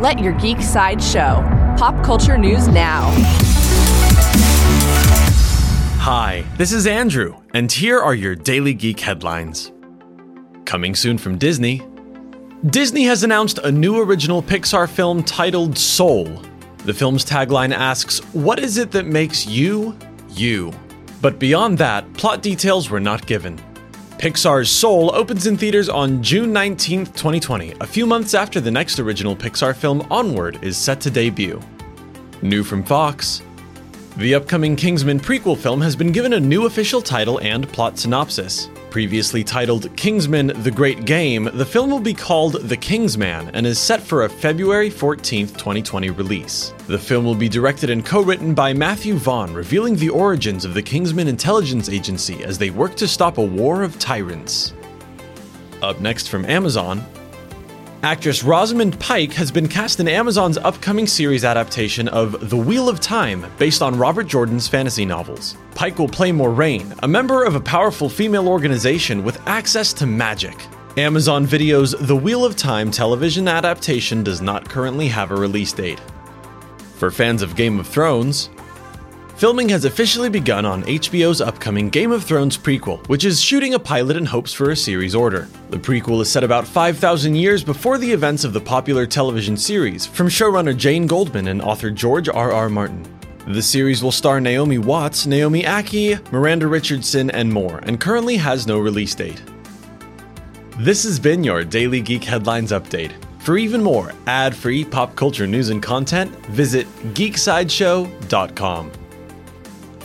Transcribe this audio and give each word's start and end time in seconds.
Let 0.00 0.18
your 0.18 0.32
geek 0.32 0.62
side 0.62 1.02
show. 1.02 1.44
Pop 1.76 2.02
culture 2.02 2.38
news 2.38 2.68
now. 2.68 3.10
Hi, 5.98 6.42
this 6.56 6.72
is 6.72 6.86
Andrew, 6.86 7.36
and 7.52 7.70
here 7.70 8.00
are 8.00 8.14
your 8.14 8.34
Daily 8.34 8.72
Geek 8.72 8.98
headlines. 8.98 9.72
Coming 10.64 10.94
soon 10.94 11.18
from 11.18 11.36
Disney, 11.36 11.82
Disney 12.68 13.04
has 13.04 13.24
announced 13.24 13.58
a 13.58 13.70
new 13.70 14.00
original 14.00 14.42
Pixar 14.42 14.88
film 14.88 15.22
titled 15.22 15.76
Soul. 15.76 16.40
The 16.86 16.94
film's 16.94 17.22
tagline 17.22 17.74
asks, 17.74 18.20
What 18.32 18.58
is 18.58 18.78
it 18.78 18.92
that 18.92 19.04
makes 19.04 19.46
you, 19.46 19.94
you? 20.30 20.72
But 21.20 21.38
beyond 21.38 21.76
that, 21.76 22.10
plot 22.14 22.40
details 22.40 22.88
were 22.88 23.00
not 23.00 23.26
given. 23.26 23.60
Pixar's 24.20 24.70
Soul 24.70 25.14
opens 25.14 25.46
in 25.46 25.56
theaters 25.56 25.88
on 25.88 26.22
June 26.22 26.52
19, 26.52 27.06
2020, 27.06 27.72
a 27.80 27.86
few 27.86 28.04
months 28.04 28.34
after 28.34 28.60
the 28.60 28.70
next 28.70 28.98
original 28.98 29.34
Pixar 29.34 29.74
film, 29.74 30.06
Onward, 30.10 30.62
is 30.62 30.76
set 30.76 31.00
to 31.00 31.10
debut. 31.10 31.58
New 32.42 32.62
from 32.62 32.82
Fox 32.82 33.40
The 34.16 34.34
upcoming 34.34 34.74
Kingsman 34.74 35.20
prequel 35.20 35.56
film 35.56 35.80
has 35.80 35.94
been 35.94 36.10
given 36.10 36.32
a 36.32 36.40
new 36.40 36.66
official 36.66 37.00
title 37.00 37.38
and 37.40 37.66
plot 37.72 37.96
synopsis. 37.96 38.68
Previously 38.90 39.44
titled 39.44 39.96
Kingsman 39.96 40.48
The 40.62 40.70
Great 40.70 41.04
Game, 41.04 41.48
the 41.54 41.64
film 41.64 41.90
will 41.90 42.00
be 42.00 42.12
called 42.12 42.54
The 42.54 42.76
King's 42.76 43.16
Man 43.16 43.50
and 43.54 43.64
is 43.64 43.78
set 43.78 44.02
for 44.02 44.24
a 44.24 44.28
February 44.28 44.90
14, 44.90 45.46
2020 45.46 46.10
release. 46.10 46.74
The 46.88 46.98
film 46.98 47.24
will 47.24 47.36
be 47.36 47.48
directed 47.48 47.88
and 47.88 48.04
co 48.04 48.20
written 48.20 48.52
by 48.52 48.72
Matthew 48.72 49.14
Vaughn, 49.14 49.54
revealing 49.54 49.94
the 49.94 50.10
origins 50.10 50.64
of 50.64 50.74
the 50.74 50.82
Kingsman 50.82 51.28
Intelligence 51.28 51.88
Agency 51.88 52.42
as 52.42 52.58
they 52.58 52.70
work 52.70 52.96
to 52.96 53.06
stop 53.06 53.38
a 53.38 53.42
war 53.42 53.84
of 53.84 53.98
tyrants. 54.00 54.74
Up 55.82 56.00
next 56.00 56.28
from 56.28 56.44
Amazon, 56.46 57.06
Actress 58.02 58.42
Rosamund 58.42 58.98
Pike 58.98 59.34
has 59.34 59.50
been 59.50 59.68
cast 59.68 60.00
in 60.00 60.08
Amazon's 60.08 60.56
upcoming 60.56 61.06
series 61.06 61.44
adaptation 61.44 62.08
of 62.08 62.48
The 62.48 62.56
Wheel 62.56 62.88
of 62.88 62.98
Time, 62.98 63.44
based 63.58 63.82
on 63.82 63.98
Robert 63.98 64.26
Jordan's 64.26 64.66
fantasy 64.66 65.04
novels. 65.04 65.54
Pike 65.74 65.98
will 65.98 66.08
play 66.08 66.30
Moiraine, 66.30 66.98
a 67.02 67.08
member 67.08 67.44
of 67.44 67.56
a 67.56 67.60
powerful 67.60 68.08
female 68.08 68.48
organization 68.48 69.22
with 69.22 69.46
access 69.46 69.92
to 69.92 70.06
magic. 70.06 70.56
Amazon 70.96 71.44
Video's 71.44 71.92
The 71.92 72.16
Wheel 72.16 72.42
of 72.42 72.56
Time 72.56 72.90
television 72.90 73.46
adaptation 73.46 74.24
does 74.24 74.40
not 74.40 74.66
currently 74.66 75.08
have 75.08 75.30
a 75.30 75.36
release 75.36 75.74
date. 75.74 76.00
For 76.94 77.10
fans 77.10 77.42
of 77.42 77.54
Game 77.54 77.78
of 77.78 77.86
Thrones, 77.86 78.48
Filming 79.40 79.70
has 79.70 79.86
officially 79.86 80.28
begun 80.28 80.66
on 80.66 80.82
HBO's 80.82 81.40
upcoming 81.40 81.88
Game 81.88 82.12
of 82.12 82.22
Thrones 82.22 82.58
prequel, 82.58 83.08
which 83.08 83.24
is 83.24 83.40
shooting 83.40 83.72
a 83.72 83.78
pilot 83.78 84.18
in 84.18 84.26
hopes 84.26 84.52
for 84.52 84.68
a 84.68 84.76
series 84.76 85.14
order. 85.14 85.48
The 85.70 85.78
prequel 85.78 86.20
is 86.20 86.30
set 86.30 86.44
about 86.44 86.66
5,000 86.66 87.34
years 87.34 87.64
before 87.64 87.96
the 87.96 88.12
events 88.12 88.44
of 88.44 88.52
the 88.52 88.60
popular 88.60 89.06
television 89.06 89.56
series, 89.56 90.04
from 90.04 90.28
showrunner 90.28 90.76
Jane 90.76 91.06
Goldman 91.06 91.48
and 91.48 91.62
author 91.62 91.90
George 91.90 92.28
R. 92.28 92.52
R. 92.52 92.68
Martin. 92.68 93.02
The 93.46 93.62
series 93.62 94.02
will 94.02 94.12
star 94.12 94.42
Naomi 94.42 94.76
Watts, 94.76 95.24
Naomi 95.24 95.62
Ackie, 95.62 96.20
Miranda 96.30 96.66
Richardson, 96.66 97.30
and 97.30 97.50
more, 97.50 97.78
and 97.84 97.98
currently 97.98 98.36
has 98.36 98.66
no 98.66 98.78
release 98.78 99.14
date. 99.14 99.42
This 100.76 101.02
has 101.04 101.18
been 101.18 101.42
your 101.42 101.64
Daily 101.64 102.02
Geek 102.02 102.24
Headlines 102.24 102.72
Update. 102.72 103.12
For 103.38 103.56
even 103.56 103.82
more 103.82 104.12
ad 104.26 104.54
free 104.54 104.84
pop 104.84 105.16
culture 105.16 105.46
news 105.46 105.70
and 105.70 105.82
content, 105.82 106.30
visit 106.48 106.86
geeksideshow.com. 107.14 108.92